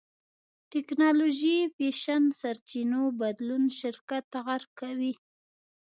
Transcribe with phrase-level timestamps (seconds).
[0.71, 5.13] ټېکنالوژي فېشن سرچينو بدلون شرکت غرق کوي.